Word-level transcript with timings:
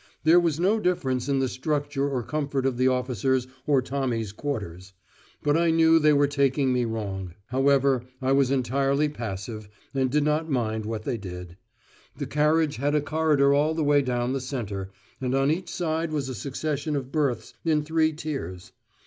There 0.23 0.39
was 0.39 0.59
no 0.59 0.79
difference 0.79 1.29
in 1.29 1.37
the 1.37 1.47
structure 1.47 2.09
or 2.09 2.23
comfort 2.23 2.65
of 2.65 2.75
the 2.77 2.87
officers' 2.87 3.45
or 3.67 3.83
Tommies' 3.83 4.31
quarters; 4.35 4.93
but 5.43 5.55
I 5.55 5.69
knew 5.69 5.99
they 5.99 6.11
were 6.11 6.25
taking 6.25 6.73
me 6.73 6.85
wrong. 6.85 7.35
However, 7.49 8.05
I 8.19 8.31
was 8.31 8.49
entirely 8.49 9.09
passive, 9.09 9.69
and 9.93 10.09
did 10.09 10.23
not 10.23 10.49
mind 10.49 10.87
what 10.87 11.03
they 11.03 11.19
did. 11.19 11.55
The 12.17 12.25
carriage 12.25 12.77
had 12.77 12.95
a 12.95 13.01
corridor 13.01 13.53
all 13.53 13.75
the 13.75 13.83
way 13.83 14.01
down 14.01 14.33
the 14.33 14.41
centre, 14.41 14.89
and 15.21 15.35
on 15.35 15.51
each 15.51 15.69
side 15.69 16.11
was 16.11 16.29
a 16.29 16.33
succession 16.33 16.95
of 16.95 17.11
berths 17.11 17.53
in 17.63 17.83
three 17.83 18.11
tiers. 18.11 18.71